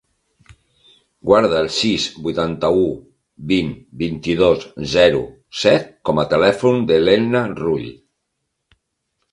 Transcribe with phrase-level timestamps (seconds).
[1.31, 2.87] Guarda el sis, vuitanta-u,
[3.53, 3.69] vint,
[4.01, 5.21] vint-i-dos, zero,
[5.67, 7.87] set com a telèfon de l'Elna Rull.